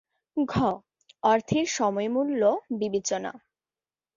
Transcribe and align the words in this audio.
ঘ. 0.37 0.53
অর্থের 1.23 1.67
সময় 1.77 2.09
মূল্য 2.09 2.41
বিবেচনা 2.79 3.31